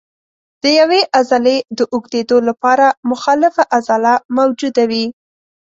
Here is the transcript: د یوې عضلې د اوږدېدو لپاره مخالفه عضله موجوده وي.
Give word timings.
د 0.63 0.63
یوې 0.79 1.01
عضلې 1.17 1.57
د 1.77 1.79
اوږدېدو 1.93 2.37
لپاره 2.49 2.85
مخالفه 3.11 3.63
عضله 3.77 4.13
موجوده 4.37 4.83
وي. 4.91 5.05